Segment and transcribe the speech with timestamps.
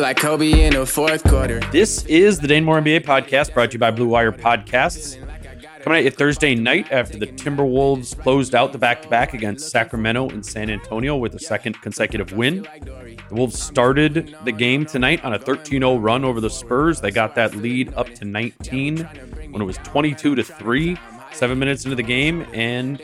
[0.00, 1.60] Like Kobe in the fourth quarter.
[1.72, 5.16] This is the Dane Moore NBA podcast brought to you by Blue Wire Podcasts.
[5.82, 9.70] Coming at you Thursday night after the Timberwolves closed out the back to back against
[9.70, 12.66] Sacramento and San Antonio with a second consecutive win.
[12.82, 17.00] The Wolves started the game tonight on a 13 0 run over the Spurs.
[17.00, 18.98] They got that lead up to 19
[19.50, 20.98] when it was 22 to 3,
[21.32, 22.46] seven minutes into the game.
[22.52, 23.00] And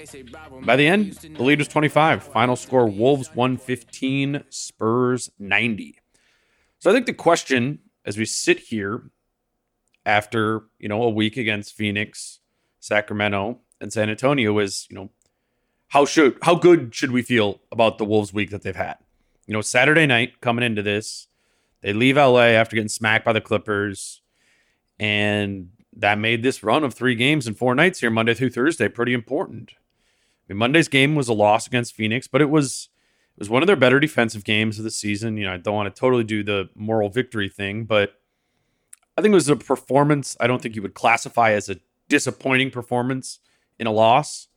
[0.63, 2.23] by the end, the lead was 25.
[2.23, 6.01] Final score Wolves 115, Spurs 90.
[6.85, 9.05] So I think the question as we sit here
[10.05, 12.41] after, you know, a week against Phoenix,
[12.79, 15.09] Sacramento, and San Antonio is, you know,
[15.89, 18.99] how should how good should we feel about the Wolves week that they've had?
[19.47, 21.27] You know, Saturday night coming into this,
[21.81, 24.21] they leave LA after getting smacked by the Clippers,
[25.01, 28.91] and that made this run of three games in four nights here, Monday through Thursday,
[28.91, 29.73] pretty important.
[29.73, 32.91] I mean, Monday's game was a loss against Phoenix, but it was
[33.37, 35.37] it was one of their better defensive games of the season.
[35.37, 38.21] You know, I don't want to totally do the moral victory thing, but
[39.19, 41.77] I think it was a performance I don't think you would classify as a
[42.09, 43.41] disappointing performance
[43.79, 44.49] in a loss.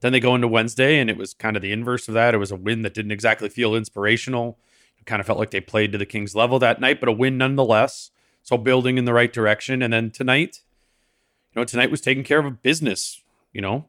[0.00, 2.34] Then they go into Wednesday, and it was kind of the inverse of that.
[2.34, 4.58] It was a win that didn't exactly feel inspirational.
[4.98, 7.12] It kind of felt like they played to the Kings level that night, but a
[7.12, 8.10] win nonetheless.
[8.42, 9.82] So building in the right direction.
[9.82, 10.62] And then tonight,
[11.52, 13.22] you know, tonight was taking care of business,
[13.52, 13.86] you know,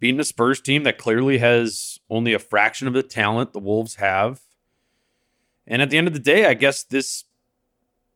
[0.00, 3.96] beating a Spurs team that clearly has only a fraction of the talent the Wolves
[3.96, 4.40] have.
[5.66, 7.24] And at the end of the day, I guess this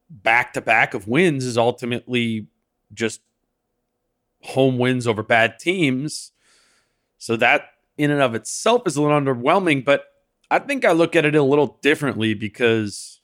[0.08, 2.46] back to back of wins is ultimately
[2.92, 3.20] just
[4.42, 6.32] home wins over bad teams.
[7.18, 10.06] So that in and of itself is a little underwhelming, but
[10.50, 13.20] I think I look at it a little differently because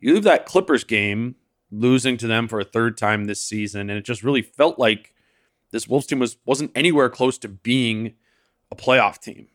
[0.00, 1.36] you leave that Clippers game
[1.70, 5.14] losing to them for a third time this season, and it just really felt like
[5.70, 8.14] this Wolves team was wasn't anywhere close to being
[8.70, 9.48] a playoff team.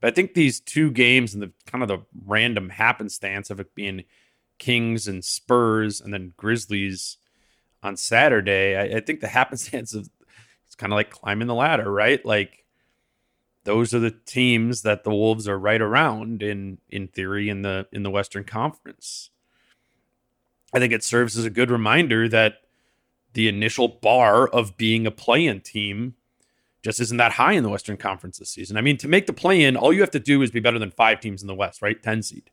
[0.00, 3.74] But I think these two games and the kind of the random happenstance of it
[3.74, 4.04] being
[4.58, 7.18] Kings and Spurs and then Grizzlies
[7.82, 10.08] on Saturday, I, I think the happenstance of
[10.66, 12.24] it's kind of like climbing the ladder, right?
[12.24, 12.64] Like
[13.64, 17.86] those are the teams that the Wolves are right around in in theory in the
[17.92, 19.30] in the Western Conference.
[20.72, 22.58] I think it serves as a good reminder that
[23.32, 26.14] the initial bar of being a play-in team
[26.82, 28.76] just isn't that high in the Western Conference this season.
[28.76, 30.90] I mean, to make the play-in, all you have to do is be better than
[30.90, 32.02] five teams in the West, right?
[32.02, 32.50] 10 seed.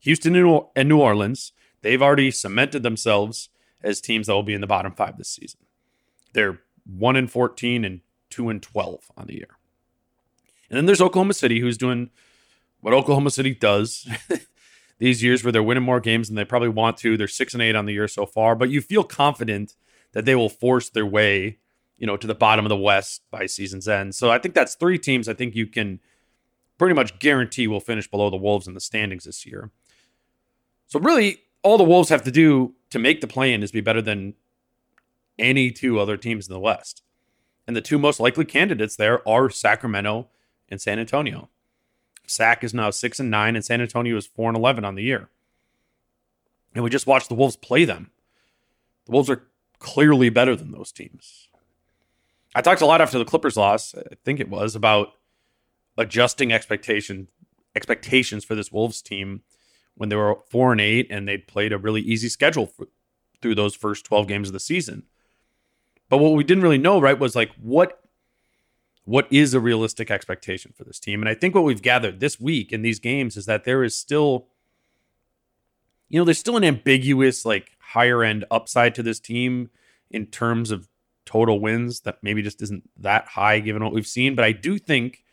[0.00, 0.36] Houston
[0.76, 1.52] and New Orleans,
[1.82, 3.48] they've already cemented themselves
[3.82, 5.60] as teams that will be in the bottom five this season.
[6.32, 9.58] They're 1 and 14 and 2 and 12 on the year.
[10.70, 12.10] And then there's Oklahoma City, who's doing
[12.80, 14.08] what Oklahoma City does
[14.98, 17.16] these years where they're winning more games than they probably want to.
[17.16, 19.74] They're 6 and 8 on the year so far, but you feel confident
[20.12, 21.58] that they will force their way,
[21.96, 24.14] you know, to the bottom of the West by season's end.
[24.14, 26.00] So I think that's three teams I think you can
[26.78, 29.70] pretty much guarantee will finish below the Wolves in the standings this year.
[30.86, 34.00] So really, all the Wolves have to do to make the play-in is be better
[34.00, 34.34] than
[35.38, 37.02] any two other teams in the West.
[37.66, 40.28] And the two most likely candidates there are Sacramento
[40.68, 41.50] and San Antonio.
[42.26, 45.02] Sac is now six and nine, and San Antonio is four and eleven on the
[45.02, 45.28] year.
[46.74, 48.10] And we just watched the Wolves play them.
[49.06, 51.48] The Wolves are clearly better than those teams.
[52.54, 55.12] I talked a lot after the Clippers loss, I think it was, about
[55.96, 57.28] adjusting expectation
[57.76, 59.42] expectations for this Wolves team
[59.94, 62.88] when they were four and eight and they'd played a really easy schedule for,
[63.40, 65.04] through those first 12 games of the season.
[66.08, 68.00] But what we didn't really know, right, was like what
[69.04, 71.22] what is a realistic expectation for this team?
[71.22, 73.96] And I think what we've gathered this week in these games is that there is
[73.96, 74.48] still,
[76.10, 79.70] you know, there's still an ambiguous, like higher end upside to this team
[80.10, 80.88] in terms of
[81.24, 84.34] total wins that maybe just isn't that high given what we've seen.
[84.34, 85.24] But I do think,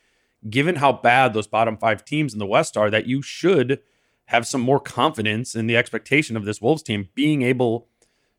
[0.50, 3.80] given how bad those bottom five teams in the West are, that you should
[4.25, 7.88] have some more confidence in the expectation of this Wolves team being able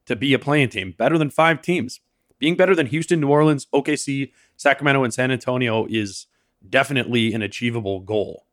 [0.06, 2.00] to be a play-in team better than five teams.
[2.38, 6.26] Being better than Houston, New Orleans, OKC, Sacramento, and San Antonio is
[6.68, 8.45] definitely an achievable goal.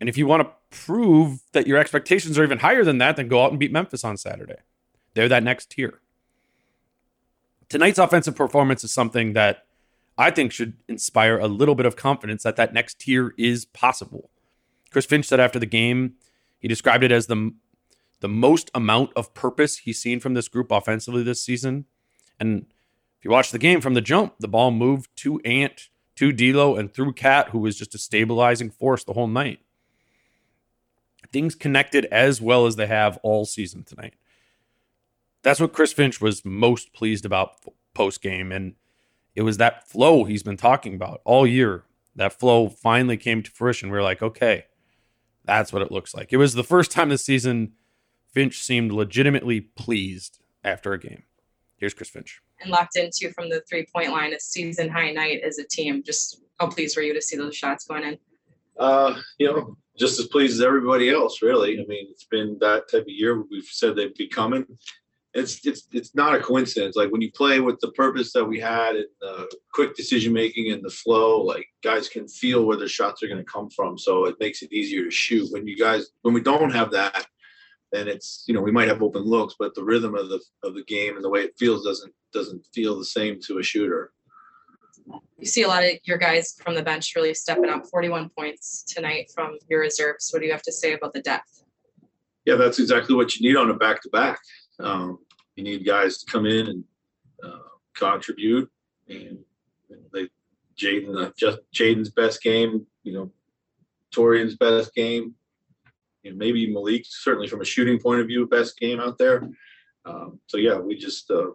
[0.00, 3.28] And if you want to prove that your expectations are even higher than that, then
[3.28, 4.58] go out and beat Memphis on Saturday.
[5.14, 6.00] They're that next tier.
[7.68, 9.64] Tonight's offensive performance is something that
[10.16, 14.30] I think should inspire a little bit of confidence that that next tier is possible.
[14.90, 16.14] Chris Finch said after the game,
[16.58, 17.52] he described it as the
[18.20, 21.84] the most amount of purpose he's seen from this group offensively this season.
[22.40, 22.66] And
[23.18, 26.74] if you watch the game from the jump, the ball moved to Ant, to D'Lo,
[26.74, 29.60] and through KAT, who was just a stabilizing force the whole night.
[31.32, 34.14] Things connected as well as they have all season tonight.
[35.42, 37.52] That's what Chris Finch was most pleased about
[37.94, 38.74] post game, and
[39.34, 41.84] it was that flow he's been talking about all year.
[42.16, 43.90] That flow finally came to fruition.
[43.90, 44.64] We are like, okay,
[45.44, 46.32] that's what it looks like.
[46.32, 47.72] It was the first time this season
[48.32, 51.22] Finch seemed legitimately pleased after a game.
[51.76, 52.42] Here's Chris Finch.
[52.60, 56.02] And locked into from the three point line, a season high night as a team.
[56.02, 58.18] Just how pleased were you to see those shots going in?
[58.78, 61.74] Uh, you know, just as pleased as everybody else, really.
[61.80, 63.42] I mean, it's been that type of year.
[63.50, 64.66] We've said they'd be coming.
[65.34, 66.96] It's it's it's not a coincidence.
[66.96, 70.72] Like when you play with the purpose that we had and the quick decision making
[70.72, 73.98] and the flow, like guys can feel where the shots are going to come from.
[73.98, 75.52] So it makes it easier to shoot.
[75.52, 77.26] When you guys when we don't have that,
[77.92, 80.74] then it's you know we might have open looks, but the rhythm of the of
[80.74, 84.12] the game and the way it feels doesn't doesn't feel the same to a shooter.
[85.38, 87.86] You see a lot of your guys from the bench really stepping up.
[87.86, 90.30] Forty-one points tonight from your reserves.
[90.32, 91.64] What do you have to say about the depth?
[92.44, 94.38] Yeah, that's exactly what you need on a back-to-back.
[94.80, 95.18] Um,
[95.56, 96.84] you need guys to come in and
[97.44, 97.58] uh,
[97.94, 98.70] contribute,
[99.08, 99.38] and,
[100.12, 100.28] they
[100.78, 102.86] Jaden uh, just Jaden's best game.
[103.02, 103.32] You know,
[104.14, 105.34] Taurean's best game
[106.36, 109.48] maybe Malik, certainly from a shooting point of view, best game out there.
[110.04, 111.50] Um, so yeah, we just uh,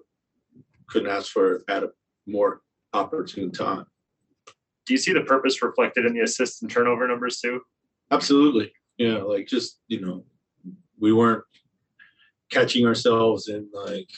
[0.87, 1.91] couldn't ask for at a
[2.25, 2.61] more
[2.93, 3.85] opportune time.
[4.85, 7.61] Do you see the purpose reflected in the assist and turnover numbers too?
[8.11, 8.71] Absolutely.
[8.97, 10.25] Yeah, like just you know,
[10.99, 11.43] we weren't
[12.51, 14.09] catching ourselves in like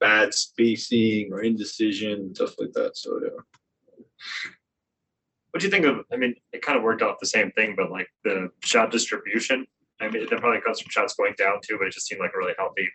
[0.00, 2.96] bad spacing or indecision stuff like that.
[2.96, 3.30] So yeah.
[5.50, 6.04] What do you think of?
[6.10, 9.66] I mean, it kind of worked off the same thing, but like the shot distribution.
[10.00, 12.32] I mean, that probably comes from shots going down too, but it just seemed like
[12.34, 12.88] a really healthy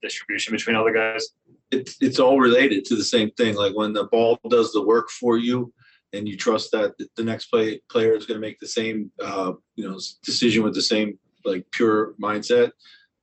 [0.00, 1.28] distribution between all the guys.
[1.74, 3.54] It's it's all related to the same thing.
[3.56, 5.72] Like when the ball does the work for you,
[6.14, 9.52] and you trust that the next play player is going to make the same uh,
[9.76, 12.70] you know decision with the same like pure mindset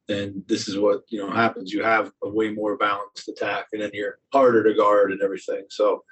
[0.08, 3.82] then this is what you know happens you have a way more balanced attack and
[3.82, 6.04] then you're harder to guard and everything so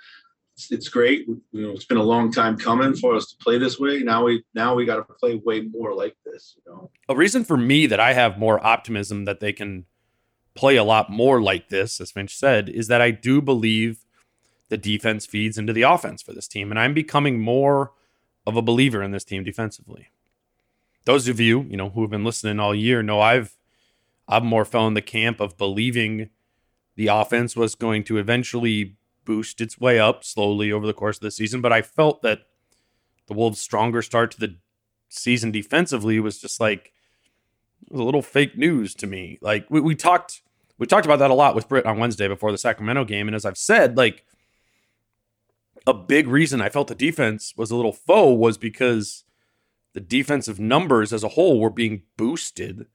[0.60, 1.26] it's, it's great.
[1.28, 4.00] You know, it's been a long time coming for us to play this way.
[4.00, 6.56] Now we now we got to play way more like this.
[6.58, 9.86] You know, a reason for me that I have more optimism that they can
[10.60, 14.06] play a lot more like this, as Finch said, is that I do believe
[14.68, 17.94] the defense feeds into the offense for this team, and I'm becoming more
[18.46, 20.10] of a believer in this team defensively.
[21.06, 23.56] Those of you, you know, who have been listening all year know I've
[24.28, 26.30] I've more fell in the camp of believing
[26.98, 31.22] the offense was going to eventually boost its way up slowly over the course of
[31.22, 31.62] the season.
[31.62, 32.42] But I felt that
[33.28, 34.58] the Wolves' stronger start to the
[35.08, 36.92] season defensively was just like
[37.90, 39.40] was a little fake news to me.
[39.42, 40.42] Like we, we talked
[40.80, 43.28] we talked about that a lot with Britt on Wednesday before the Sacramento game.
[43.28, 44.26] And as I've said, like
[45.86, 49.26] a big reason I felt the defense was a little faux was because
[49.94, 52.88] the defensive numbers as a whole were being boosted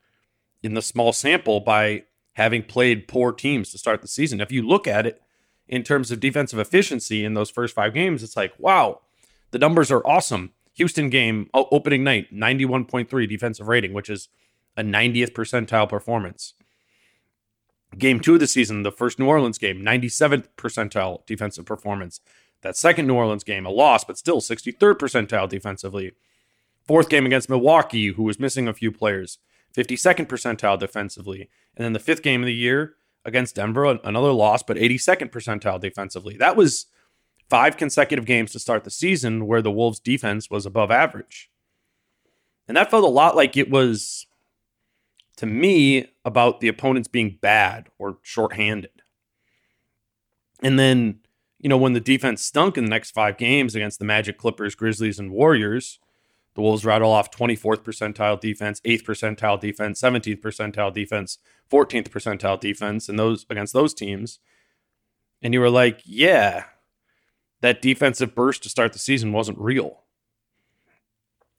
[0.62, 4.41] in the small sample by having played poor teams to start the season.
[4.41, 5.21] If you look at it,
[5.69, 9.00] in terms of defensive efficiency in those first five games, it's like, wow,
[9.50, 10.53] the numbers are awesome.
[10.75, 14.29] Houston game opening night, 91.3 defensive rating, which is
[14.76, 16.55] a 90th percentile performance.
[17.99, 22.21] Game two of the season, the first New Orleans game, 97th percentile defensive performance.
[22.63, 26.13] That second New Orleans game, a loss, but still 63rd percentile defensively.
[26.87, 29.39] Fourth game against Milwaukee, who was missing a few players,
[29.77, 31.49] 52nd percentile defensively.
[31.77, 35.81] And then the fifth game of the year, against Denver, another loss, but 82nd percentile
[35.81, 36.37] defensively.
[36.37, 36.87] That was
[37.49, 41.51] five consecutive games to start the season where the Wolves' defense was above average.
[42.69, 44.27] And that felt a lot like it was,
[45.37, 49.03] to me, about the opponents being bad or shorthanded.
[50.62, 51.21] And then,
[51.59, 54.75] you know, when the defense stunk in the next five games against the Magic, Clippers,
[54.75, 55.99] Grizzlies, and Warriors,
[56.55, 61.38] the Wolves rattle off 24th percentile defense, 8th percentile defense, 17th percentile defense,
[61.71, 64.38] 14th percentile defense, and those against those teams.
[65.43, 66.64] And you were like, yeah,
[67.61, 70.05] that defensive burst to start the season wasn't real.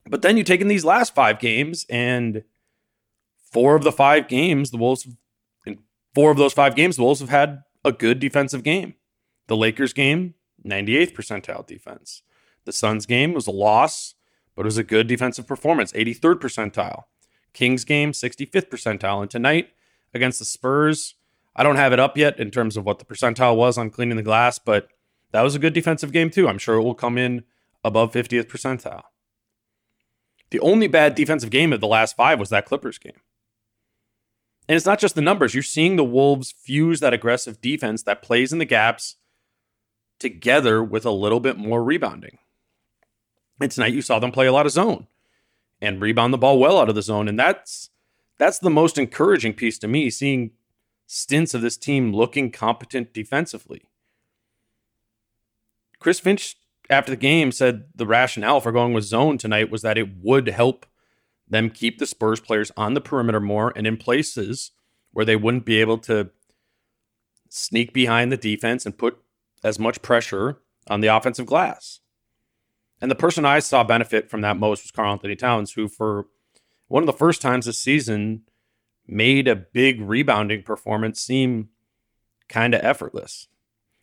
[0.08, 2.44] But then you take in these last five games, and
[3.55, 5.07] four of the five games, the Wolves,
[5.65, 5.79] in
[6.13, 8.95] four of those five games, the Wolves have had a good defensive game.
[9.47, 10.33] The Lakers game,
[10.67, 12.21] 98th percentile defense.
[12.65, 14.15] The Suns game was a loss,
[14.55, 17.03] but it was a good defensive performance, 83rd percentile.
[17.53, 19.21] Kings game, 65th percentile.
[19.21, 19.69] And tonight
[20.13, 21.15] against the Spurs,
[21.55, 24.17] I don't have it up yet in terms of what the percentile was on cleaning
[24.17, 24.89] the glass, but
[25.31, 26.50] that was a good defensive game too.
[26.50, 27.45] I'm sure it will come in
[27.85, 29.03] above 50th percentile.
[30.50, 33.21] The only bad defensive game of the last five was that Clippers game.
[34.67, 35.53] And it's not just the numbers.
[35.53, 39.17] You're seeing the Wolves fuse that aggressive defense that plays in the gaps
[40.19, 42.39] together with a little bit more rebounding.
[43.60, 45.07] And tonight you saw them play a lot of zone
[45.81, 47.27] and rebound the ball well out of the zone.
[47.27, 47.89] And that's
[48.38, 50.51] that's the most encouraging piece to me, seeing
[51.07, 53.84] stints of this team looking competent defensively.
[56.00, 56.57] Chris Finch,
[56.89, 60.48] after the game, said the rationale for going with zone tonight was that it would
[60.48, 60.86] help
[61.47, 64.71] them keep the Spurs players on the perimeter more and in places
[65.11, 66.31] where they wouldn't be able to
[67.49, 69.17] sneak behind the defense and put
[69.63, 71.99] as much pressure on the offensive glass.
[73.01, 76.27] And the person I saw benefit from that most was Karl-Anthony Towns, who for
[76.87, 78.43] one of the first times this season
[79.07, 81.69] made a big rebounding performance seem
[82.47, 83.47] kind of effortless.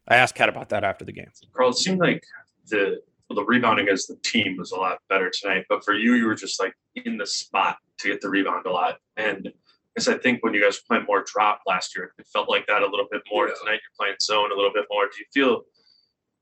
[0.06, 1.30] I asked KAT about that after the game.
[1.52, 2.25] Karl, it seemed like
[2.66, 3.02] the
[3.35, 6.35] the rebounding as the team was a lot better tonight, but for you, you were
[6.35, 8.99] just like in the spot to get the rebound a lot.
[9.17, 9.53] And
[9.95, 12.67] because I think when you guys were playing more drop last year, it felt like
[12.67, 13.49] that a little bit more.
[13.49, 13.55] Yeah.
[13.61, 15.05] Tonight, you're playing zone a little bit more.
[15.05, 15.62] Do you feel?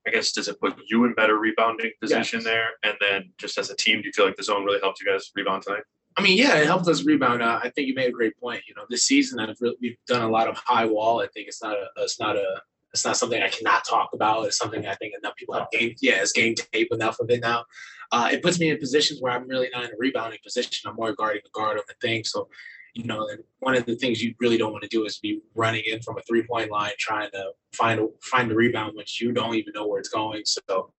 [0.07, 2.45] I guess does it put you in better rebounding position yes.
[2.45, 2.69] there?
[2.85, 5.07] And then just as a team, do you feel like the zone really helped you
[5.07, 5.83] guys rebound tonight?
[6.17, 7.43] I mean, yeah, it helped us rebound.
[7.43, 8.63] Uh, I think you made a great point.
[8.67, 11.21] You know, this season I've really, we've done a lot of high wall.
[11.21, 14.47] I think it's not a it's not a it's not something I cannot talk about.
[14.47, 17.41] It's something I think enough people have game yeah, it's game tape enough of it
[17.41, 17.65] now.
[18.13, 20.91] Uh, it puts me in positions where I'm really not in a rebounding position.
[20.91, 22.25] I'm more guarding the guard on the thing.
[22.25, 22.49] So,
[22.95, 23.29] you know,
[23.61, 26.19] one of the things you really don't want to do is be running in from
[26.19, 29.73] a three point line trying to find a, find the rebound which you don't even
[29.75, 30.43] know where it's going.
[30.45, 30.93] So,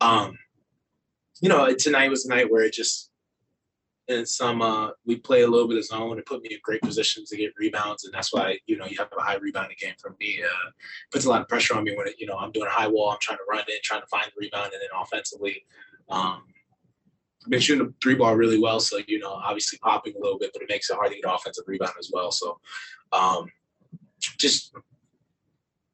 [0.00, 0.36] um,
[1.40, 3.09] you know, tonight was a night where it just
[4.10, 6.82] and some uh, we play a little bit of zone and put me in great
[6.82, 9.94] positions to get rebounds, and that's why you know you have a high rebounding game
[9.98, 10.40] from me.
[10.42, 10.70] Uh,
[11.12, 12.88] puts a lot of pressure on me when it, you know I'm doing a high
[12.88, 15.64] wall, I'm trying to run it, trying to find the rebound, and then offensively,
[16.08, 16.42] um,
[17.44, 20.38] I've been shooting the three ball really well, so you know obviously popping a little
[20.38, 22.32] bit, but it makes it hard to get offensive rebound as well.
[22.32, 22.58] So
[23.12, 23.46] um,
[24.38, 24.74] just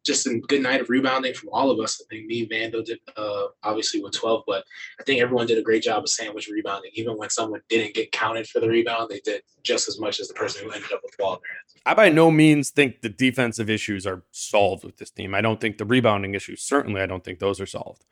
[0.06, 2.00] just a good night of rebounding from all of us.
[2.00, 4.64] I think me, Vando did uh, obviously with 12, but
[5.00, 6.92] I think everyone did a great job of sandwich rebounding.
[6.94, 10.28] Even when someone didn't get counted for the rebound, they did just as much as
[10.28, 11.82] the person who ended up with the ball in their hands.
[11.84, 15.34] I by no means think the defensive issues are solved with this team.
[15.34, 18.04] I don't think the rebounding issues, certainly, I don't think those are solved.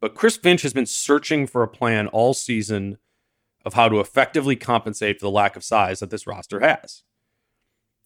[0.00, 2.98] But Chris Finch has been searching for a plan all season
[3.64, 7.04] of how to effectively compensate for the lack of size that this roster has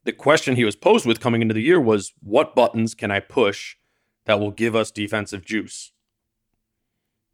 [0.06, 3.20] the question he was posed with coming into the year was what buttons can I
[3.20, 3.76] push
[4.24, 5.92] that will give us defensive juice?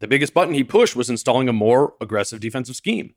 [0.01, 3.15] The biggest button he pushed was installing a more aggressive defensive scheme,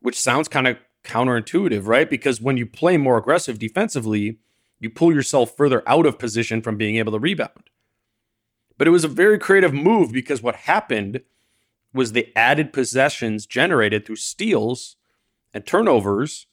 [0.00, 2.08] which sounds kind of counterintuitive, right?
[2.08, 4.38] Because when you play more aggressive defensively,
[4.78, 7.70] you pull yourself further out of position from being able to rebound.
[8.78, 11.20] But it was a very creative move because what happened
[11.92, 14.96] was the added possessions generated through steals
[15.52, 16.46] and turnovers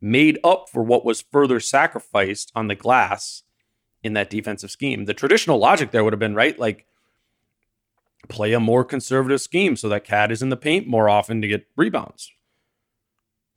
[0.00, 3.42] made up for what was further sacrificed on the glass
[4.02, 5.04] in that defensive scheme.
[5.04, 6.86] The traditional logic there would have been right, like
[8.28, 11.48] play a more conservative scheme so that KAT is in the paint more often to
[11.48, 12.30] get rebounds.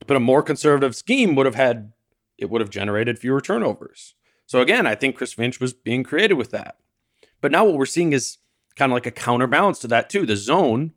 [0.05, 1.93] But a more conservative scheme would have had
[2.38, 4.15] it would have generated fewer turnovers.
[4.46, 6.77] So again, I think Chris Finch was being creative with that.
[7.41, 8.38] But now what we're seeing is
[8.75, 10.25] kind of like a counterbalance to that too.
[10.25, 10.93] The zone,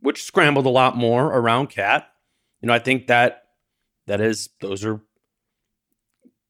[0.00, 2.06] which scrambled a lot more around KAT.
[2.60, 3.39] You know, I think that
[4.10, 5.00] that is, those are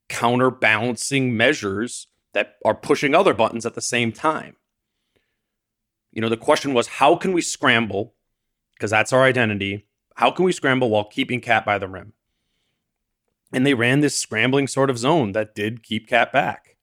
[0.08, 4.56] counterbalancing measures that are pushing other buttons at the same time.
[6.10, 8.14] You know, the question was how can we scramble?
[8.72, 9.86] Because that's our identity.
[10.14, 12.14] How can we scramble while keeping KAT by the rim?
[13.52, 16.78] And they ran this scrambling sort of zone that did keep KAT back.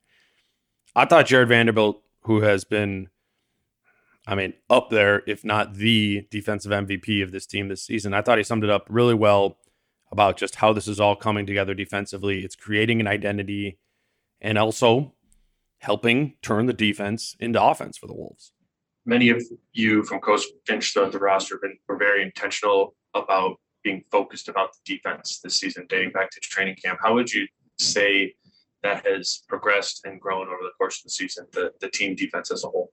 [0.96, 3.10] I thought Jared Vanderbilt, who has been,
[4.27, 8.22] I mean, up there, if not the defensive MVP of this team this season, I
[8.22, 9.57] thought he summed it up really well
[10.11, 12.43] about just how this is all coming together defensively.
[12.43, 13.77] It's creating an identity.
[14.39, 15.13] And also,
[15.79, 18.51] helping turn the defense into offense for the Wolves.
[19.05, 19.41] Many of
[19.73, 24.49] you from Coach Finch throughout the roster have been, were very intentional about being focused
[24.49, 26.99] about the defense this season, dating back to training camp.
[27.01, 27.47] How would you
[27.79, 28.35] say
[28.83, 32.51] that has progressed and grown over the course of the season, the, the team defense
[32.51, 32.91] as a whole?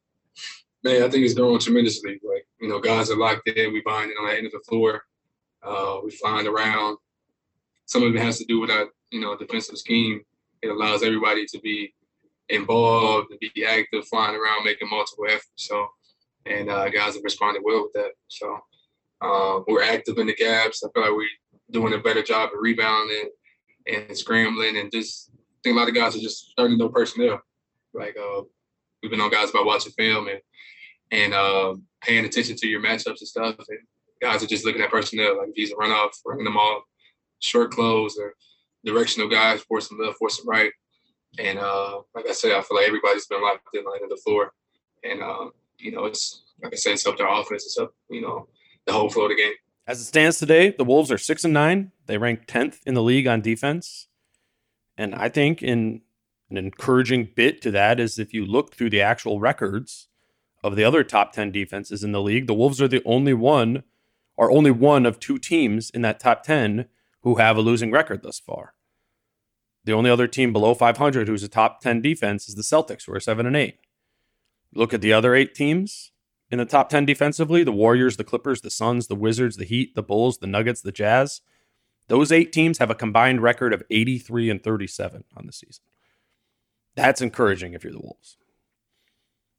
[0.85, 2.21] Man, I think it's grown tremendously.
[2.23, 3.73] Like, you know, guys are locked in.
[3.73, 5.03] We bind it on the end of the floor.
[5.65, 6.99] Uh, we flying around.
[7.87, 10.23] Some of it has to do with our, you know, defensive scheme.
[10.63, 11.95] It allows everybody to be
[12.49, 15.51] involved and be active, flying around, making multiple efforts.
[15.57, 15.87] So,
[16.47, 18.13] and uh, guys have responded well with that.
[18.29, 18.59] So,
[19.21, 20.83] uh, we're active in the gaps.
[20.83, 21.29] I feel like we're
[21.71, 23.31] doing a better job of rebounding
[23.87, 26.91] and scrambling, and just I think a lot of guys are just starting to know
[26.91, 27.41] personnel.
[27.93, 28.43] Like uh,
[29.03, 30.41] we've been on guys about watching film and
[31.11, 33.57] and uh, paying attention to your matchups and stuff.
[33.69, 33.79] And
[34.25, 36.85] guys are just looking at personnel, like if he's a runoff, running them off,
[37.41, 38.35] short close or
[38.85, 40.73] directional guys, them left, force them right.
[41.39, 44.17] And uh, like I said, I feel like everybody's been locked in line of the
[44.17, 44.53] floor.
[45.03, 47.93] And uh, you know, it's like I said, it's up to our offense, it's up,
[48.09, 48.49] you know,
[48.87, 49.53] the whole flow of the game.
[49.87, 51.93] As it stands today, the Wolves are six and nine.
[52.07, 54.09] They rank tenth in the league on defense.
[54.97, 56.01] And I think in
[56.49, 60.09] an encouraging bit to that is if you look through the actual records
[60.63, 63.83] of the other top 10 defenses in the league, the Wolves are the only one,
[64.37, 66.87] or only one of two teams in that top 10
[67.23, 68.75] who have a losing record thus far.
[69.85, 73.15] The only other team below 500 who's a top 10 defense is the Celtics, who
[73.15, 73.79] are 7 and 8.
[74.73, 76.11] Look at the other eight teams
[76.51, 79.95] in the top 10 defensively the Warriors, the Clippers, the Suns, the Wizards, the Heat,
[79.95, 81.43] the Bulls, the Nuggets, the Jazz.
[82.09, 85.85] Those eight teams have a combined record of 83 and 37 on the season.
[86.97, 88.37] That's encouraging if you're the Wolves.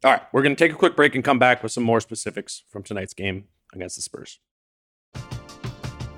[0.04, 2.00] All right, we're going to take a quick break and come back with some more
[2.00, 4.40] specifics from tonight's game against the Spurs.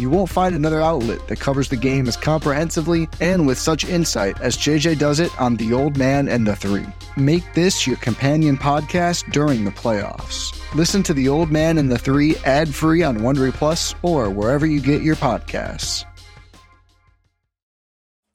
[0.00, 4.40] You won't find another outlet that covers the game as comprehensively and with such insight
[4.40, 6.86] as JJ does it on The Old Man and the Three.
[7.18, 10.58] Make this your companion podcast during the playoffs.
[10.74, 14.64] Listen to The Old Man and the Three ad free on Wondery Plus or wherever
[14.64, 16.06] you get your podcasts.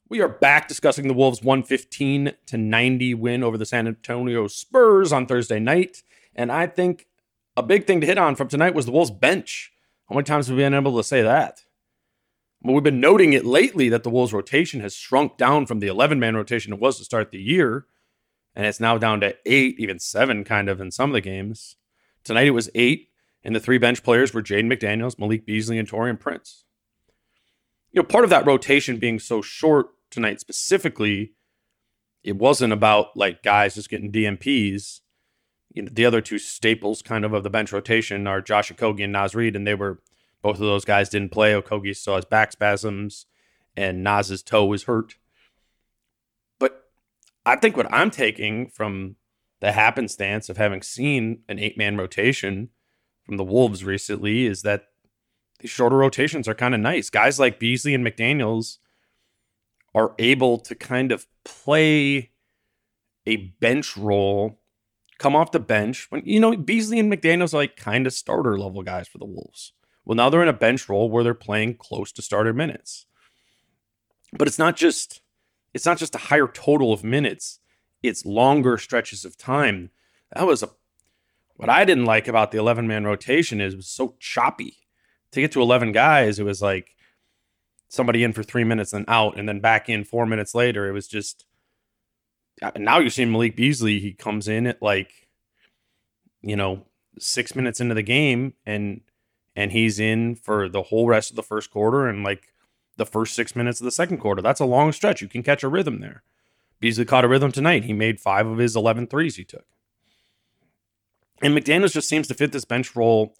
[0.08, 5.12] We are back discussing the Wolves 115 to 90 win over the San Antonio Spurs
[5.12, 6.04] on Thursday night.
[6.32, 7.08] And I think
[7.56, 9.72] a big thing to hit on from tonight was the Wolves bench.
[10.08, 11.62] How many times have we been able to say that?
[12.62, 15.88] Well, we've been noting it lately that the Wolves rotation has shrunk down from the
[15.88, 17.86] 11 man rotation it was to start the year.
[18.54, 21.76] And it's now down to eight, even seven, kind of, in some of the games.
[22.24, 23.10] Tonight it was eight,
[23.44, 26.64] and the three bench players were Jaden McDaniels, Malik Beasley, and Taurean Prince.
[27.92, 31.34] You know, part of that rotation being so short tonight specifically,
[32.24, 35.00] it wasn't about like guys just getting DNPs.
[35.76, 39.04] You know, the other two staples kind of of the bench rotation are Josh Okogie
[39.04, 40.00] and Naz Reid, and they were
[40.42, 41.52] both of those guys didn't play.
[41.52, 43.26] Okogie still has back spasms,
[43.76, 45.16] and Naz's toe was hurt.
[46.58, 46.88] But
[47.44, 49.16] I think what I'm taking from
[49.60, 52.70] the happenstance of having seen an eight man rotation
[53.24, 54.86] from the Wolves recently is that
[55.58, 57.10] these shorter rotations are kind of nice.
[57.10, 58.78] Guys like Beasley and McDaniels
[59.94, 62.30] are able to kind of play
[63.26, 64.58] a bench role,
[65.18, 66.06] come off the bench.
[66.10, 69.24] When you know Beasley and McDaniels are like kind of starter level guys for the
[69.24, 69.72] Wolves.
[70.04, 73.06] Well, now they're in a bench role where they're playing close to starter minutes.
[74.32, 75.20] But it's not just
[75.74, 77.60] it's not just a higher total of minutes,
[78.02, 79.90] it's longer stretches of time.
[80.34, 80.70] That was a
[81.56, 84.78] what I didn't like about the 11 man rotation is it was so choppy.
[85.32, 86.94] To get to 11 guys, it was like
[87.88, 90.88] somebody in for three minutes and out, and then back in four minutes later.
[90.88, 91.44] It was just.
[92.76, 94.00] Now you're seeing Malik Beasley.
[94.00, 95.28] He comes in at like,
[96.42, 96.86] you know,
[97.18, 99.02] six minutes into the game, and
[99.54, 102.52] and he's in for the whole rest of the first quarter and like
[102.96, 104.42] the first six minutes of the second quarter.
[104.42, 105.20] That's a long stretch.
[105.20, 106.22] You can catch a rhythm there.
[106.80, 107.84] Beasley caught a rhythm tonight.
[107.84, 109.64] He made five of his 11 threes he took.
[111.42, 113.34] And McDaniels just seems to fit this bench role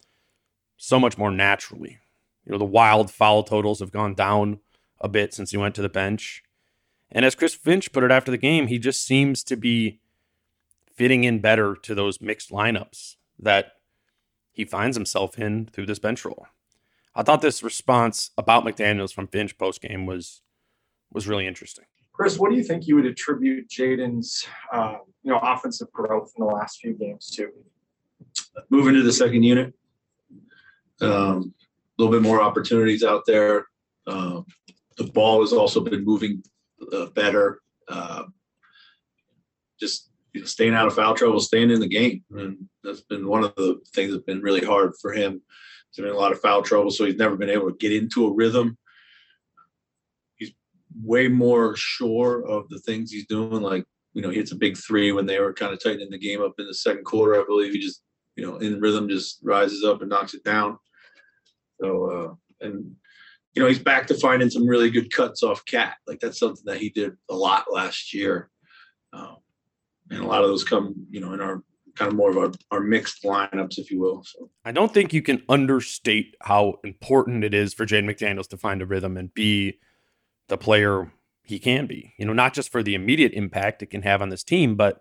[0.77, 1.99] so much more naturally.
[2.45, 4.61] You know, the wild foul totals have gone down
[5.01, 6.43] a bit since he went to the bench.
[7.11, 10.01] And as Chris Finch put it after the game, he just seems to be
[10.93, 13.73] fitting in better to those mixed lineups that
[14.53, 16.47] he finds himself in through this bench role.
[17.15, 20.43] I thought this response about McDaniels from Finch post game was
[21.13, 21.85] was really interesting.
[22.13, 26.45] Chris, what do you think you would attribute Jaden's uh, you know offensive growth in
[26.45, 27.51] the last few games to?
[28.71, 29.75] moving to the second unit.
[31.01, 31.55] Um,
[31.99, 33.67] a little bit more opportunities out there.
[34.07, 34.47] Um,
[34.97, 36.43] the ball has also been moving
[36.93, 37.61] uh, better.
[37.89, 38.25] Uh,
[39.79, 43.27] just you know, staying out of foul trouble, staying in the game, and that's been
[43.27, 45.43] one of the things that's been really hard for him.
[45.91, 47.93] He's been in a lot of foul trouble, so he's never been able to get
[47.93, 48.77] into a rhythm.
[50.37, 50.53] He's
[51.03, 53.63] way more sure of the things he's doing.
[53.63, 53.85] Like
[54.15, 56.43] you know, he hits a big three when they were kind of tightening the game
[56.43, 57.41] up in the second quarter.
[57.41, 58.03] I believe he just
[58.37, 60.79] you know, in rhythm just rises up and knocks it down.
[61.81, 62.95] So, uh, and,
[63.57, 65.95] you know, he's back to finding some really good cuts off KAT.
[66.07, 68.51] Like that's something that he did a lot last year.
[69.15, 69.39] Um,
[70.11, 71.63] and a lot of those come, you know, in our
[71.95, 74.23] kind of more of our, our mixed lineups, if you will.
[74.25, 78.59] So I don't think you can understate how important it is for Jaden McDaniels to
[78.59, 79.79] find a rhythm and be
[80.49, 81.11] the player
[81.43, 82.13] he can be.
[82.19, 85.01] You know, not just for the immediate impact it can have on this team, but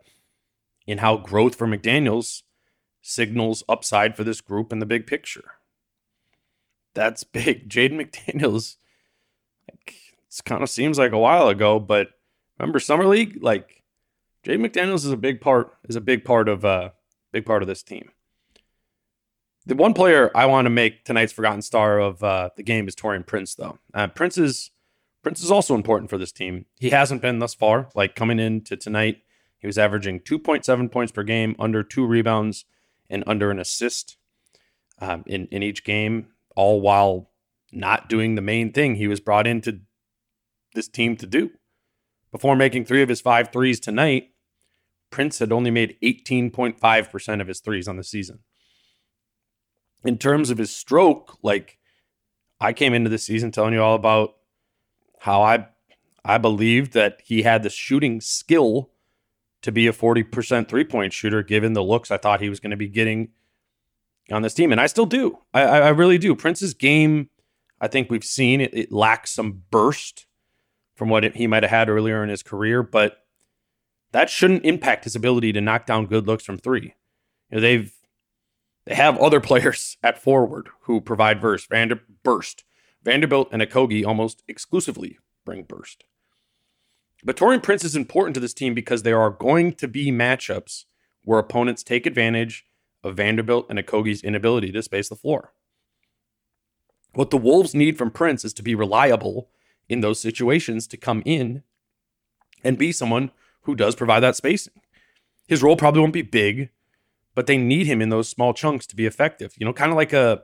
[0.87, 2.43] in how growth for McDaniels
[3.01, 5.51] signals upside for this group in the big picture.
[6.95, 7.69] That's big.
[7.69, 8.77] Jaden McDaniels,
[9.69, 12.09] like, it kind of seems like a while ago, but
[12.57, 13.37] remember Summer League?
[13.43, 13.83] Like,
[14.43, 16.89] Jaden McDaniels is a big part, is a big part of uh
[17.31, 18.09] big part of this team.
[19.67, 22.95] The one player I want to make tonight's forgotten star of uh, the game is
[22.95, 23.79] Taurean Prince, though.
[23.93, 24.71] Uh, Prince is
[25.23, 26.65] Prince is also important for this team.
[26.79, 27.89] He hasn't been thus far.
[27.95, 29.23] Like coming into tonight,
[29.57, 32.65] he was averaging 2.7 points per game, under two rebounds,
[33.09, 34.17] and under an assist
[34.99, 37.31] um, in, in each game, all while
[37.71, 39.81] not doing the main thing he was brought into
[40.73, 41.51] this team to do.
[42.31, 44.31] Before making three of his five threes tonight,
[45.09, 48.39] Prince had only made 18.5% of his threes on the season.
[50.03, 51.77] In terms of his stroke, like
[52.59, 54.35] I came into the season telling you all about
[55.19, 55.67] how I
[56.23, 58.89] I believed that he had the shooting skill
[59.61, 62.71] to be a 40% three point shooter, given the looks I thought he was going
[62.71, 63.29] to be getting
[64.31, 64.71] on this team.
[64.71, 65.39] And I still do.
[65.53, 66.35] I, I really do.
[66.35, 67.29] Prince's game,
[67.79, 70.25] I think we've seen it, it lacks some burst
[70.95, 73.17] from what it, he might have had earlier in his career, but
[74.11, 76.95] that shouldn't impact his ability to knock down good looks from three.
[77.49, 77.93] You know, they've
[78.85, 81.69] they have other players at forward who provide burst.
[81.69, 82.63] Vander, burst.
[83.03, 86.05] Vanderbilt and Okogie almost exclusively bring burst.
[87.23, 90.85] But Taurean Prince is important to this team because there are going to be matchups
[91.23, 92.65] where opponents take advantage
[93.05, 95.53] of Vanderbilt and Okogie's inability to space the floor.
[97.13, 99.49] What the Wolves need from Prince is to be reliable
[99.87, 101.63] in those situations to come in
[102.63, 104.73] and be someone who does provide that spacing.
[105.47, 106.69] His role probably won't be big,
[107.35, 109.53] but they need him in those small chunks to be effective.
[109.57, 110.43] You know, kind of like a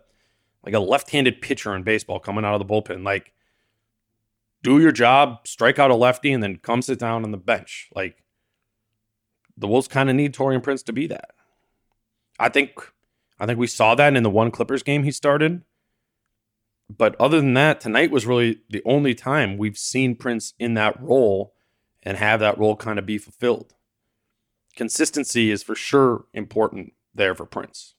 [0.63, 3.03] like a left-handed pitcher in baseball coming out of the bullpen.
[3.03, 3.33] Like
[4.61, 7.89] do your job, strike out a lefty, and then come sit down on the bench.
[7.95, 8.23] Like
[9.57, 11.31] the Wolves kind of need Taurean Prince to be that.
[12.41, 12.71] I think
[13.39, 15.61] I think we saw that in the one Clippers game he started.
[16.89, 21.01] But other than that, tonight was really the only time we've seen Prince in that
[21.01, 21.53] role
[22.03, 23.75] and have that role kind of be fulfilled.
[24.75, 27.95] Consistency is for sure important there for Prince.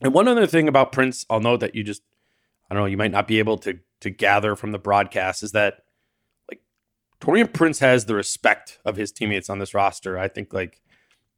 [0.00, 2.02] And one other thing about Prince, I'll note that you just,
[2.68, 5.52] I don't know, you might not be able to to gather from the broadcast is
[5.52, 5.84] that
[6.50, 6.60] like
[7.20, 10.18] Taurean Prince has the respect of his teammates on this roster.
[10.18, 10.80] I think like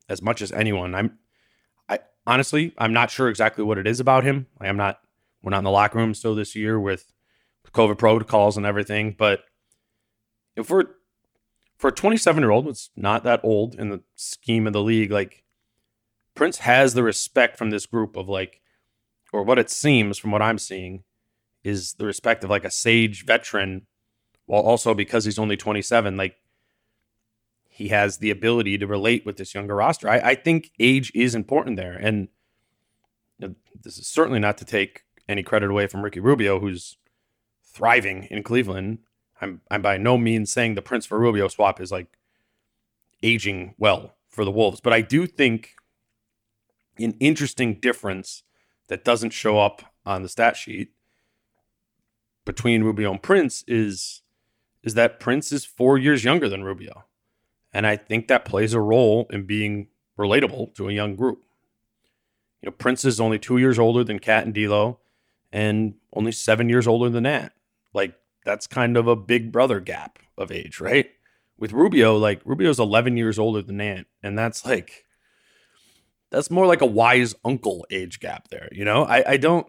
[0.08, 0.94] as much as anyone.
[0.94, 1.18] I'm
[2.26, 4.46] honestly, I'm not sure exactly what it is about him.
[4.60, 5.00] I am not.
[5.42, 7.12] We're not in the locker room still this year with
[7.72, 9.14] COVID protocols and everything.
[9.16, 9.44] But
[10.56, 10.86] if we're
[11.78, 15.12] for a 27 year old, it's not that old in the scheme of the league.
[15.12, 15.44] Like
[16.34, 18.60] Prince has the respect from this group of like,
[19.32, 21.04] or what it seems from what I'm seeing,
[21.62, 23.86] is the respect of like a sage veteran,
[24.46, 26.36] while also because he's only 27, like
[27.76, 30.08] he has the ability to relate with this younger roster.
[30.08, 31.92] I, I think age is important there.
[31.92, 32.28] And
[33.38, 36.96] you know, this is certainly not to take any credit away from Ricky Rubio, who's
[37.62, 39.00] thriving in Cleveland.
[39.42, 42.16] I'm I'm by no means saying the Prince for Rubio swap is like
[43.22, 45.74] aging well for the Wolves, but I do think
[46.98, 48.42] an interesting difference
[48.88, 50.92] that doesn't show up on the stat sheet
[52.46, 54.22] between Rubio and Prince is
[54.82, 57.05] is that Prince is 4 years younger than Rubio.
[57.76, 61.44] And I think that plays a role in being relatable to a young group.
[62.62, 64.98] You know, Prince is only 2 years older than KAT and D'Lo
[65.52, 67.52] and only 7 years older than Ant.
[67.92, 68.14] Like
[68.46, 71.10] that's kind of a big brother gap of age, right?
[71.58, 75.04] With Rubio, like Rubio's 11 years older than Ant, and that's like
[76.30, 79.04] that's more like a wise uncle age gap there, you know?
[79.04, 79.66] I, I don't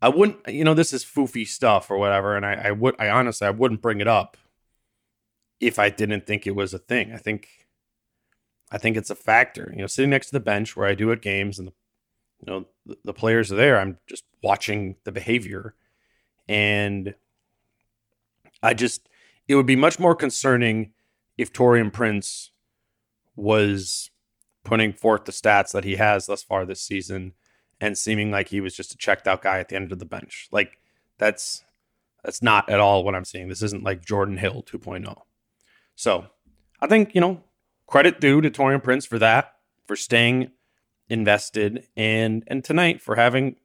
[0.00, 3.10] I wouldn't you know, this is foofy stuff or whatever, and I, I would I
[3.10, 4.38] honestly I wouldn't bring it up
[5.60, 7.12] if I didn't think it was a thing.
[7.12, 7.48] I think
[8.70, 9.70] I think it's a factor.
[9.74, 11.72] You know, sitting next to the bench where I do at games and the
[12.40, 15.74] you know the, the players are there, I'm just watching the behavior
[16.48, 17.14] and
[18.62, 19.08] I just,
[19.48, 20.92] it would be much more concerning
[21.36, 22.50] if Taurean Prince
[23.36, 24.10] was
[24.64, 27.34] putting forth the stats that he has thus far this season
[27.80, 30.06] and seeming like he was just a checked out guy at the end of the
[30.06, 30.48] bench.
[30.50, 30.78] Like
[31.18, 31.62] that's
[32.22, 33.48] that's not at all what I'm seeing.
[33.48, 35.14] This isn't like Jordan Hill 2.0.
[35.94, 36.26] So
[36.80, 37.42] I think, you know,
[37.86, 39.54] credit due to Taurean Prince for that,
[39.86, 40.50] for staying
[41.08, 43.56] invested and and tonight for having,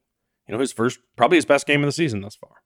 [0.47, 2.57] you know, his first probably his best game of the season thus far.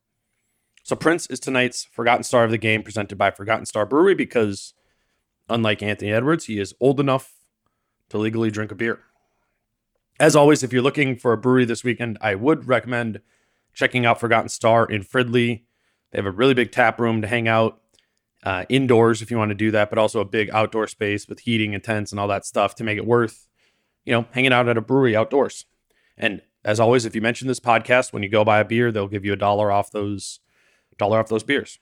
[0.84, 4.74] So Prince is tonight's Forgotten Star of the Game presented by Forgotten Star Brewery because,
[5.48, 7.32] unlike Anthony Edwards, he is old enough
[8.10, 9.00] to legally drink a beer.
[10.20, 13.22] As always, if you're looking for a brewery this weekend, I would recommend
[13.74, 15.64] checking out Forgotten Star in Fridley.
[16.12, 17.80] They have a really big tap room to hang out
[18.44, 21.42] uh, indoors if you want to do that, but also a big outdoor space with
[21.42, 23.48] heating and tents and all that stuff to make it worth,
[24.06, 25.66] you know, hanging out at a brewery outdoors.
[26.18, 29.08] And as always, if you mention this podcast when you go buy a beer, they'll
[29.08, 30.40] give you a dollar off those
[30.98, 31.80] dollar off those beers.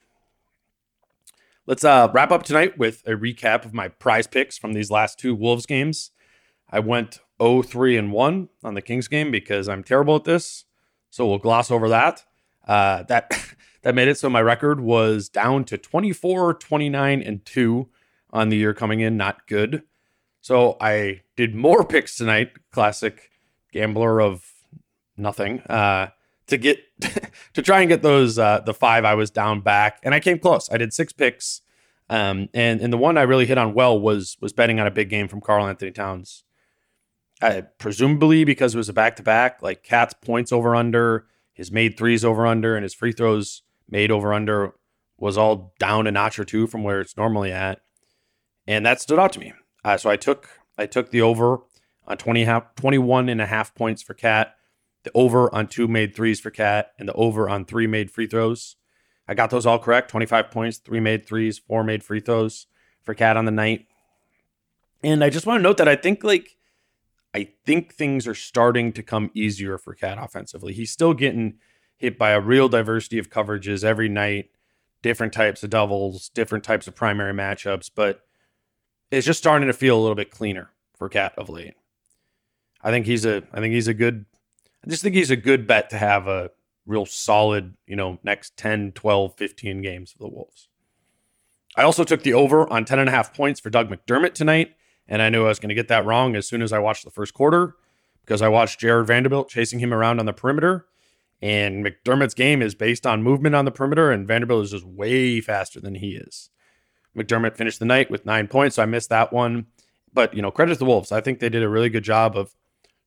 [1.66, 5.34] Let's uh, wrap up tonight with a recap of my PrizePicks from these last two
[5.34, 6.10] Wolves games.
[6.68, 10.64] I went 0-3 and 1 on the Kings game because I'm terrible at this.
[11.10, 12.24] So we'll gloss over that.
[12.66, 13.30] Uh, that
[13.82, 17.88] that made it so my record was down to 24, 29 and 2
[18.30, 19.82] on the year coming in, not good.
[20.40, 23.30] So I did more picks tonight, classic
[23.72, 24.44] gambler of
[25.16, 25.60] nothing.
[25.60, 26.08] Uh,
[26.48, 26.80] to get
[27.54, 30.38] to try and get those uh, the five I was down back, and I came
[30.38, 30.70] close.
[30.70, 31.62] I did six picks,
[32.10, 34.90] um, and and the one I really hit on well was was betting on a
[34.90, 36.44] big game from Karl-Anthony Towns.
[37.40, 41.72] I, presumably because it was a back to back, like KAT's points over under, his
[41.72, 43.62] made threes over under, and his free throws
[43.92, 44.74] made over under
[45.18, 47.80] was all down a notch or two from where it's normally at,
[48.66, 49.52] and that stood out to me.
[49.84, 51.58] Uh, so I took I took the over
[52.08, 54.56] on 20 half, 21 and a half points for KAT
[55.04, 58.26] the over on two made threes for KAT, and the over on three made free
[58.26, 58.76] throws.
[59.26, 62.66] I got those all correct 25 points, three made threes, four made free throws
[63.02, 63.86] for KAT on the night.
[65.02, 66.56] And I just want to note that I think, like,
[67.34, 70.72] I think things are starting to come easier for KAT offensively.
[70.72, 71.54] He's still getting
[72.02, 74.50] hit by a real diversity of coverages every night,
[75.00, 78.22] different types of doubles, different types of primary matchups, but
[79.10, 81.74] it's just starting to feel a little bit cleaner for KAT of late.
[82.82, 84.26] I think he's a I think he's a good
[84.84, 86.50] I just think he's a good bet to have a
[86.84, 90.68] real solid, you know, next 10, 12, 15 games for the Wolves.
[91.76, 94.74] I also took the over on 10 and a half points for Doug McDermott tonight.
[95.08, 97.04] And I knew I was going to get that wrong as soon as I watched
[97.04, 97.76] the first quarter
[98.24, 100.86] because I watched Jared Vanderbilt chasing him around on the perimeter.
[101.42, 105.40] And McDermott's game is based on movement on the perimeter, and Vanderbilt is just way
[105.40, 106.50] faster than he is.
[107.16, 109.66] McDermott finished the night with nine points, so I missed that one.
[110.14, 111.10] But, you know, credit to the Wolves.
[111.10, 112.54] I think they did a really good job of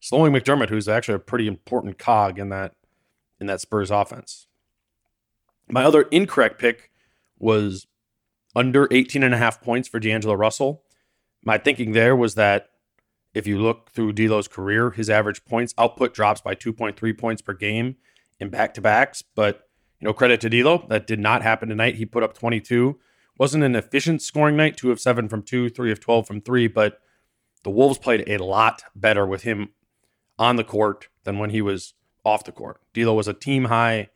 [0.02, 2.74] slowing McDermott, who's actually a pretty important cog in that
[3.40, 4.48] in that Spurs offense.
[5.70, 6.92] My other incorrect pick
[7.40, 7.88] was
[8.56, 10.84] under 18 and a half points for D'Angelo Russell.
[11.44, 12.70] My thinking there was that
[13.34, 17.54] if you look through D'Lo's career, his average points output drops by 2.3 points per
[17.54, 17.98] game
[18.40, 19.68] in back-to-backs, but
[20.00, 21.96] you know, credit to D'Lo, that did not happen tonight.
[21.96, 23.00] He put up 22.
[23.38, 26.68] Wasn't an efficient scoring night, 2 of 7 from 2, 3 of 12 from 3,
[26.68, 27.00] but
[27.64, 29.70] the Wolves played a lot better with him
[30.38, 31.94] on the court than when he was
[32.24, 32.82] off the court.
[32.94, 34.10] D'Lo was a team high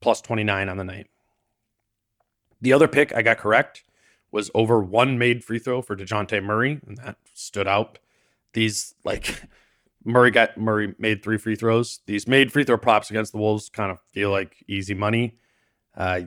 [0.00, 1.08] plus 29 on the night.
[2.60, 3.84] The other pick I got correct
[4.30, 7.98] was over one made free throw for DeJounte Murray, and that stood out.
[8.52, 9.42] These like
[10.04, 12.00] Murray got Murray made three free throws.
[12.06, 15.38] These made free throw props against the Wolves kind of feel like easy money.
[15.96, 16.22] Uh,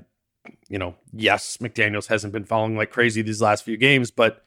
[0.67, 4.43] you know, yes, McDaniels hasn't been falling like crazy these last few games, but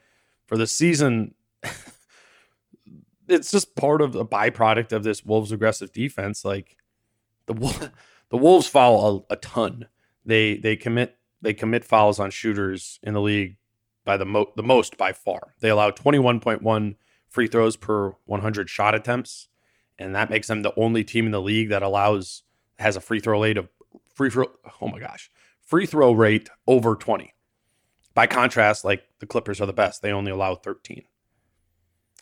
[0.47, 1.35] for the season,
[3.29, 6.45] it's just part of a byproduct of this Wolves aggressive defense.
[6.45, 6.77] Like
[7.47, 7.55] the
[8.31, 9.87] the Wolves foul a, a ton.
[10.25, 13.57] They they commit they commit fouls on shooters in the league
[14.05, 15.55] by the mo- the most by far.
[15.61, 16.97] They allow 21.1
[17.31, 19.49] free throws per 100 shot attempts,
[19.99, 22.43] and that makes them the only team in the league that allows
[22.79, 23.69] has a free throw rate of
[24.15, 24.47] free throw.
[24.83, 25.31] Oh my gosh,
[25.65, 27.33] free throw rate over 20.
[28.13, 31.05] By contrast, like the Clippers are the best; they only allow 13.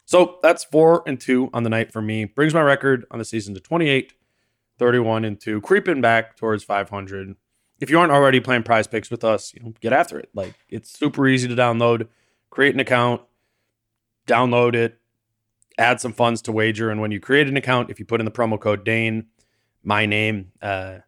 [0.05, 2.25] So that's four and two on the night for me.
[2.25, 4.15] Brings my record on the season to 28,
[4.79, 7.37] 31 and two, creeping back towards 500
[7.81, 10.31] if you aren't already playing PrizePicks with us, you know, get after it.
[10.35, 12.09] Like it's super easy to download,
[12.51, 13.23] create an account,
[14.29, 14.99] download it,
[15.79, 16.91] add some funds to wager.
[16.91, 19.27] And when you create an account, if you put in the promo code Dane,
[19.83, 20.99] my name, uh,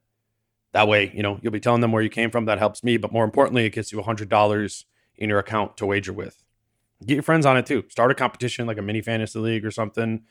[0.72, 2.44] that way, you know, you'll be telling them where you came from.
[2.44, 2.96] That helps me.
[2.96, 4.84] But more importantly, it gets you $100
[5.16, 6.42] in your account to wager with.
[7.04, 7.84] Get your friends on it too.
[7.88, 10.22] Start a competition like a mini fantasy league or something.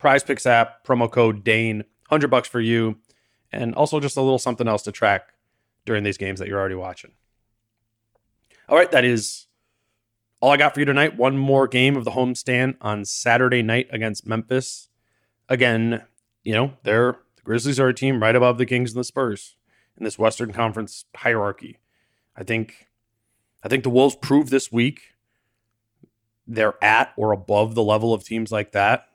[0.00, 1.78] PrizePicks app, promo code Dane,
[2.08, 2.96] 100 bucks for you.
[3.52, 5.32] And also just a little something else to track
[5.86, 7.12] during these games that you're already watching.
[8.68, 9.45] All right, that is
[10.40, 11.16] all I got for you tonight.
[11.16, 14.88] One more game of the homestand on Saturday night against Memphis.
[15.48, 16.04] Again,
[16.42, 19.56] you know, they're the Grizzlies are a team right above the Kings and the Spurs
[19.96, 21.78] in this Western Conference hierarchy.
[22.36, 22.88] I think
[23.62, 25.00] I think the Wolves proved this week
[26.46, 29.08] they're at or above the level of teams like that.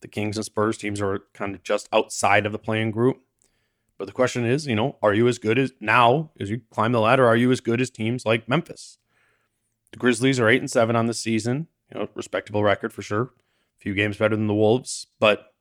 [0.00, 3.22] The Kings and Spurs teams are kind of just outside of the play-in group.
[3.96, 6.92] But the question is, you know, are you as good as now as you climb
[6.92, 7.26] the ladder?
[7.26, 8.98] Are you as good as teams like Memphis?
[9.92, 13.22] The Grizzlies are eight and seven on the season, you know, respectable record for sure.
[13.22, 15.52] A few games better than the Wolves, but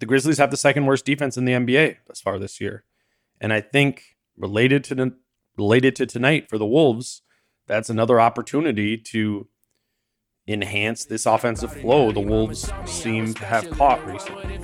[0.00, 2.84] the Grizzlies have the second worst defense in the NBA thus far this year.
[3.40, 5.12] And I think related to
[5.56, 7.22] related to tonight for the Wolves,
[7.66, 9.48] that's another opportunity to
[10.48, 14.58] enhance this offensive flow the Wolves seem to have caught recently.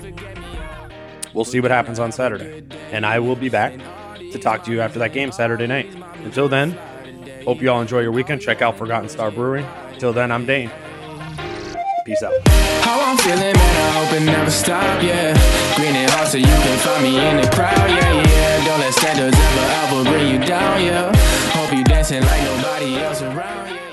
[1.33, 2.63] We'll see what happens on Saturday.
[2.91, 3.77] And I will be back
[4.17, 5.93] to talk to you after that game Saturday night.
[6.23, 6.77] Until then,
[7.45, 8.41] hope you all enjoy your weekend.
[8.41, 9.65] Check out Forgotten Star Brewing.
[9.99, 10.71] Till then, I'm Dane.
[12.05, 12.33] Peace out.
[12.83, 15.33] How I'm feeling, man, I hope it never stop, yeah.
[15.77, 18.65] Green hard so you can find me in the crowd, yeah, yeah.
[18.65, 21.15] Don't let standards ever, ever bring you down, yeah.
[21.53, 23.92] Hope you dancing like nobody else around, yeah.